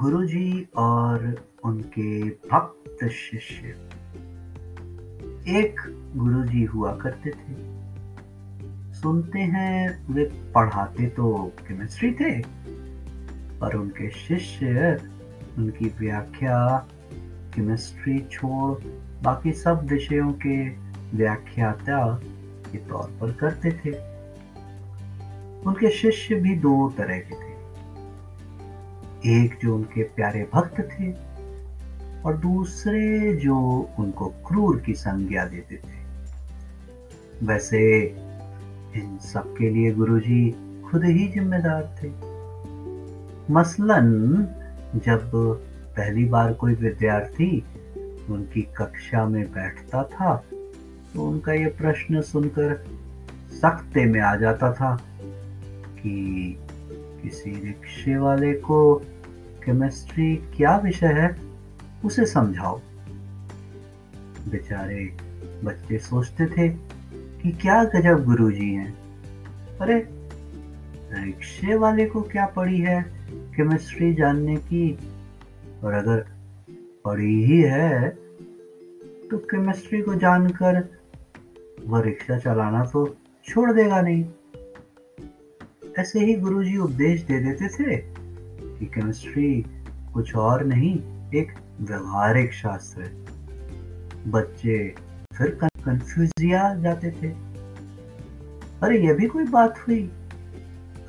[0.00, 3.66] गुरुजी और उनके भक्त शिष्य।
[5.48, 5.80] एक
[6.16, 7.54] गुरुजी हुआ करते थे।
[8.94, 10.24] सुनते हैं, वे
[10.54, 12.40] पढ़ाते तो केमिस्ट्री थे,
[13.58, 14.98] पर उनके शिष्य,
[15.58, 16.88] उनकी व्याख्या
[17.54, 18.84] केमिस्ट्री छोड़,
[19.22, 20.68] बाकी सब विषयों के
[21.16, 22.14] व्याख्याता
[22.72, 23.90] के तौर पर करते थे।
[25.62, 27.49] उनके शिष्य भी दो तरह के थे।
[29.26, 31.12] एक जो उनके प्यारे भक्त थे
[32.22, 33.56] और दूसरे जो
[33.98, 35.98] उनको क्रूर की संज्ञा देते थे।
[37.46, 38.06] वैसे
[38.96, 40.50] इन सब के लिए गुरुजी
[40.90, 42.08] खुद ही जिम्मेदार थे।
[43.52, 44.10] मसलन,
[44.96, 45.30] जब
[45.96, 47.64] पहली बार कोई विद्यार्थी
[48.30, 50.44] उनकी कक्षा में बैठता था
[51.14, 52.84] तो उनका ये प्रश्न सुनकर
[53.52, 54.96] सख्ते में आ जाता था
[55.94, 56.58] कि
[57.22, 58.94] किसी रिक्शे वाले को
[59.64, 61.36] केमिस्ट्री क्या विषय है,
[62.04, 62.80] उसे समझाओ।
[64.48, 65.16] बेचारे
[65.64, 66.68] बच्चे सोचते थे
[67.42, 68.94] कि क्या गजब गुरुजी हैं।
[69.80, 70.08] अरे,
[71.12, 73.04] रिक्शे वाले को क्या पड़ी है
[73.56, 74.98] केमिस्ट्री जानने की?
[75.84, 76.26] और अगर
[77.04, 78.08] पड़ी ही है
[79.30, 80.98] तो केमिस्ट्री को जानकर
[81.86, 84.24] वह रिक्शा चलाना तो छोड़ देगा नहीं।
[86.00, 87.96] ऐसे ही गुरुजी उपदेश दे देते थे
[88.78, 89.66] कि केमिस्ट्री
[90.14, 90.94] कुछ और नहीं,
[91.34, 94.78] एक व्यवहारिक शास्त्र है। बच्चे
[95.38, 97.28] फिर कंफ्यूजिया जाते थे।
[98.82, 100.02] अरे यह भी कोई बात हुई?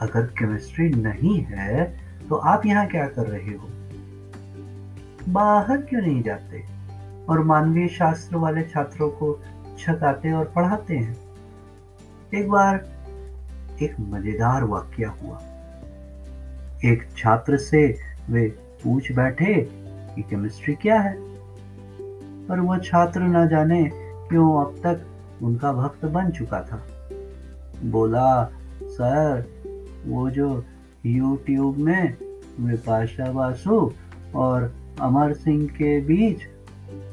[0.01, 1.85] अगर केमिस्ट्री नहीं है
[2.29, 3.67] तो आप यहाँ क्या कर रहे हो?
[5.29, 6.63] बाहर क्यों नहीं जाते?
[7.29, 9.39] और मानवीय शास्त्र वाले छात्रों को
[9.79, 11.17] छकाते और पढ़ाते हैं।
[12.33, 12.77] एक बार
[13.81, 15.41] एक मज़ेदार वाक्य हुआ।
[16.85, 17.97] एक छात्र से
[18.29, 18.47] वे
[18.83, 19.53] पूछ बैठे
[20.15, 21.17] कि केमिस्ट्री क्या है?
[22.47, 23.83] पर वह छात्र न जाने
[24.29, 25.05] क्यों अब तक
[25.43, 26.87] उनका भक्त बन चुका था।
[27.83, 28.51] बोला,
[28.83, 29.45] सर,
[30.05, 30.65] वो जो
[31.05, 32.17] यूट्यूब में
[32.59, 33.91] विपाशा बासु
[34.35, 36.37] और अमर सिंह के बीच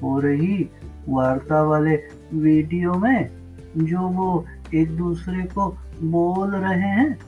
[0.03, 0.69] हो रही
[1.09, 1.97] वार्ता वाले
[2.35, 3.31] वीडियो में,
[3.77, 7.19] जो वो एक दूसरे को बोल रहे हैं,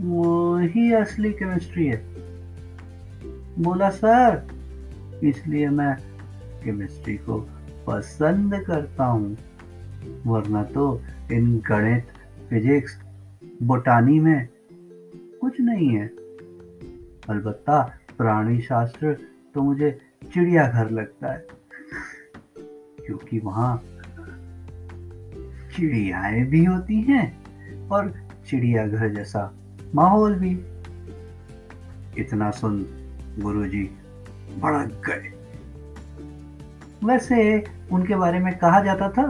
[0.00, 2.04] वो ही असली केमिस्ट्री है।
[3.58, 4.46] बोला, सर,
[5.24, 5.96] इसलिए मैं
[6.64, 7.48] केमिस्ट्री को
[7.86, 9.36] पसंद करता हूँ,
[10.26, 11.02] वरना तो
[11.32, 12.06] इन गणित
[12.50, 13.00] फिजिक्स
[13.62, 14.48] बोटानी में
[15.40, 16.06] कुछ नहीं है।
[17.28, 19.16] अलबत्ता प्राणी शास्त्र
[19.54, 19.98] तो मुझे
[20.34, 21.46] चिड़ियाघर लगता है,
[23.06, 23.82] क्योंकि वहाँ
[25.76, 28.12] चिड़ियाएँ भी होती हैं और
[28.48, 29.50] चिड़ियाघर जैसा
[29.94, 30.50] माहौल भी।
[32.18, 32.84] इतना सुन
[33.38, 33.82] गुरुजी
[34.60, 35.32] भड़क गए।
[37.04, 39.26] वैसे उनके बारे में कहा जाता था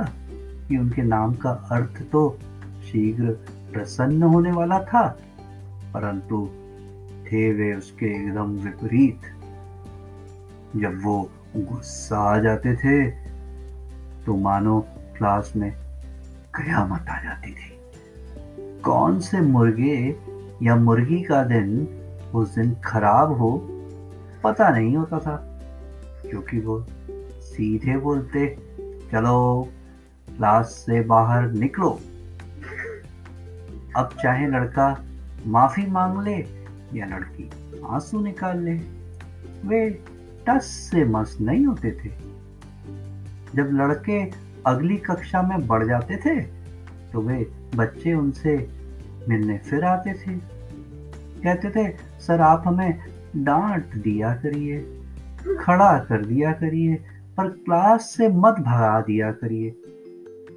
[0.68, 2.28] कि उनके नाम का अर्थ तो
[2.84, 3.30] शीघ्र
[3.72, 5.06] प्रसन्न होने वाला था,
[5.94, 6.46] परंतु
[7.26, 9.20] थे वे उसके एकदम विपरीत।
[10.76, 11.18] जब वो
[11.56, 13.10] गुस्सा आ जाते थे
[14.26, 14.80] तो मानो
[15.18, 15.70] क्लास में
[16.56, 17.78] कयामत आ जाती थी।
[18.80, 20.16] कौन से मुर्गे
[20.62, 21.88] या मुर्गी का दिन
[22.34, 23.50] उस दिन खराब हो,
[24.44, 25.36] पता नहीं होता था,
[26.30, 26.86] क्योंकि वो
[27.42, 28.46] सीधे बोलते,
[29.12, 29.68] चलो
[30.28, 31.90] क्लास से बाहर निकलो।
[33.96, 35.04] अब चाहे लड़का
[35.46, 36.36] माफ़ी मांग ले
[36.94, 37.50] या लड़की
[37.84, 38.74] आँसू निकाल ले,
[39.68, 39.88] वे
[40.48, 42.10] टस से मस नहीं होते थे।
[43.54, 44.24] जब लड़के
[44.66, 46.40] अगली कक्षा में बढ़ जाते थे
[47.12, 47.46] तो वे
[47.76, 48.56] बच्चे उनसे
[49.28, 51.88] मिलने फिर आते थे। कहते थे,
[52.20, 52.98] सर, आप हमें
[53.36, 54.78] डांट दिया करिए,
[55.60, 56.94] खड़ा कर दिया करिए,
[57.36, 59.70] पर क्लास से मत भगा दिया करिए,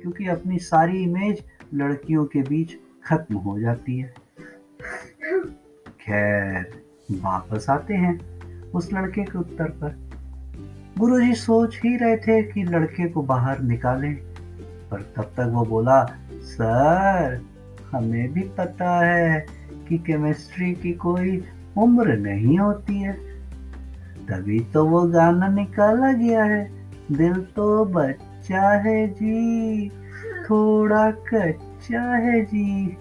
[0.01, 1.43] क्योंकि अपनी सारी इमेज
[1.73, 4.13] लड़कियों के बीच खत्म हो जाती है।
[6.01, 6.71] खैर,
[7.13, 8.19] वापस आते हैं
[8.71, 10.08] उस लड़के के उत्तर पर।
[10.97, 14.15] गुरुजी सोच ही रहे थे कि लड़के को बाहर निकालें,
[14.91, 17.41] पर तब तक वो बोला, सर,
[17.91, 19.45] हमें भी पता है
[19.89, 21.43] कि केमिस्ट्री की कोई
[21.77, 23.13] उम्र नहीं होती है।
[24.29, 26.71] तभी तो वो गाना निकाला गया है।
[27.11, 29.89] दिल तो बच्चा है जी,
[30.49, 32.97] थोड़ा कच्चा है जी।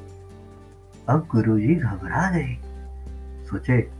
[1.08, 2.56] अब गुरुजी घबरा गए।
[3.50, 3.90] सोचे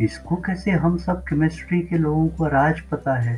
[0.00, 3.36] इसको कैसे हम सब केमिस्ट्री के लोगों को राज पता है?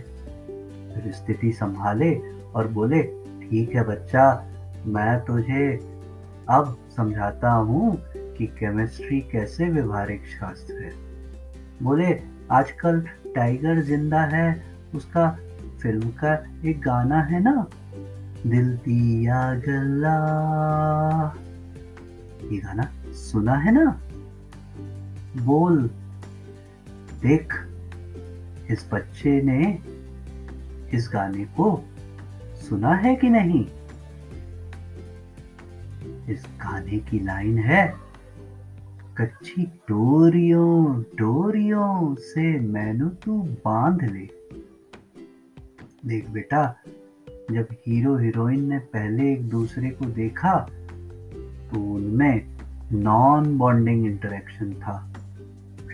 [0.94, 2.20] फिर स्थिति संभाले
[2.54, 3.02] और बोले,
[3.42, 4.46] ठीक है बच्चा,
[4.86, 5.90] मैं तुझे
[6.48, 10.92] अब समझाता हूँ कि केमिस्ट्री कैसे व्यवहारिक शास्त्र है।
[11.82, 12.20] बोले,
[12.50, 13.00] आजकल
[13.34, 14.62] टाइगर ज़िंदा है,
[14.94, 15.38] उसका
[15.82, 17.66] फ़िल्म का एक गाना है ना?
[18.46, 20.16] दिल दिया गला।
[22.52, 24.00] ये गाना सुना है ना?
[25.42, 25.90] बोल
[27.22, 27.54] देख,
[28.70, 29.78] इस बच्चे ने
[30.96, 31.84] इस गाने को
[32.68, 33.64] सुना है कि नहीं?
[36.28, 37.94] इस गाने की लाइन है,
[39.18, 44.28] कच्ची डोरियों डोरियों से मैनू तू बाँध ले।
[46.06, 46.74] देख बेटा,
[47.50, 50.54] जब हीरो हीरोइन ने पहले एक दूसरे को देखा
[51.70, 52.56] तो उनमें
[52.92, 55.17] नॉन बॉन्डिंग इंटरेक्शन था।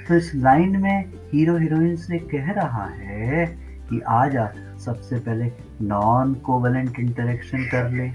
[0.08, 3.46] तो इस लाइन में हीरो हीरोइन से कह रहा है
[3.88, 5.50] कि आ जा सबसे पहले
[5.82, 8.10] नॉन कोवलेंट इंटरेक्शन कर ले,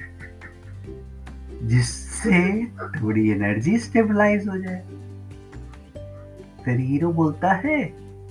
[1.67, 2.65] जिससे
[3.01, 4.83] थोड़ी एनर्जी स्टेबलाइज हो जाए।
[6.65, 7.83] फिर हीरो बोलता है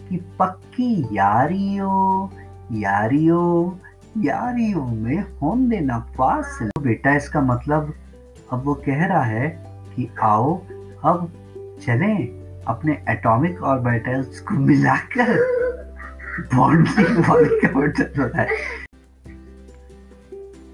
[0.09, 2.31] कि पक्की यारियो
[2.73, 3.79] यारियो
[4.19, 7.95] यारियो में होन देना फासिल। बेटा, इसका मतलब
[8.53, 9.49] अब वो कह रहा है
[9.97, 10.57] कि आओ,
[11.05, 11.31] अब
[11.83, 12.38] चलें।
[12.69, 15.37] अपने एटॉमिक ऑर्बिटल्स को मिलाकर
[16.55, 17.61] बॉन्डिंग वाली
[18.39, 18.49] है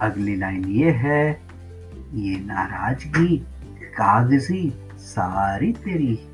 [0.01, 1.41] अगली लाइन ये है,
[2.15, 3.39] ये नाराज़गी,
[3.83, 6.29] कागज़ी, सारी तेरी।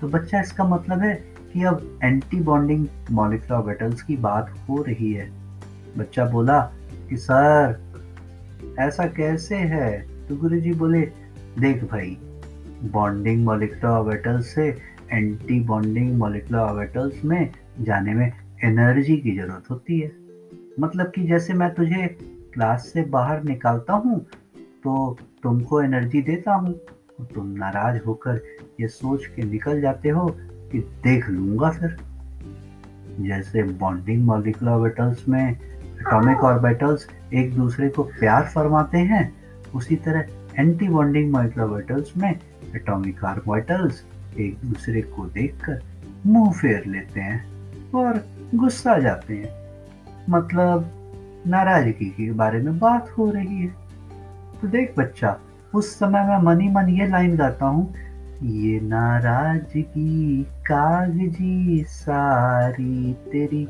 [0.00, 1.14] तो बच्चा, इसका मतलब है
[1.52, 5.30] कि अब एंटी बॉन्डिंग मॉलिकुलर ऑर्बिटल्स की बात हो रही है।
[5.98, 6.60] बच्चा बोला
[7.08, 7.80] कि, सर,
[8.78, 10.06] ऐसा कैसे है?
[10.28, 11.00] तो गुरु जी बोले,
[11.58, 12.18] देख भाई
[12.82, 18.32] बॉन्डिंग मॉलिकुलर ऑर्बिटल्स से एंटी बॉन्डिंग मोलिकुलर ऑर्बिटल्स में जाने में
[18.64, 20.10] एनर्जी की ज़रूरत होती है।
[20.80, 22.06] मतलब कि जैसे मैं तुझे
[22.54, 24.18] क्लास से बाहर निकालता हूँ
[24.84, 26.72] तो तुमको एनर्जी देता हूँ
[27.34, 28.40] तुम नाराज़ होकर
[28.80, 30.26] ये सोच के निकल जाते हो
[30.72, 31.96] कि देख लूँगा फिर।
[33.20, 39.32] जैसे बॉन्डिंग मॉलिकुलर ऑर्बिटल्स में एटॉमिक ऑर्बिटल्स एक दूसरे को प्यार फरमाते हैं,
[39.74, 40.26] उसी तरह
[40.58, 42.30] एंटी बॉन्डिंग मॉलिकुलर ऑर्बिटल्स में
[42.74, 44.02] एटॉमिक ऑर्बिटल्स
[44.38, 45.80] एक दूसरे को देखकर
[46.26, 47.44] मुँह फेर लेते हैं
[47.90, 48.24] और
[48.54, 49.58] गुस्सा जाते हैं।
[50.30, 50.90] मतलब
[51.46, 53.74] नाराज़गी के बारे में बात हो रही है।
[54.62, 55.38] तो देख बच्चा,
[55.74, 57.94] उस समय मैं मनी मन ये लाइन गाता हूँ,
[58.42, 63.64] ये नाराज़गी कागज़ी सारी तेरी।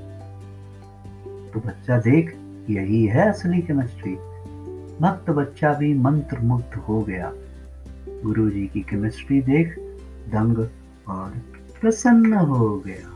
[1.53, 2.37] तो बच्चा देख,
[2.71, 4.15] यही है असली केमिस्ट्री
[5.01, 7.33] भक्त बच्चा भी मंत्र मुग्ध हो गया।
[8.25, 9.75] गुरु जी की केमिस्ट्री देख
[10.29, 10.59] दंग
[11.09, 11.31] और
[11.81, 13.09] प्रसन्न हो गया।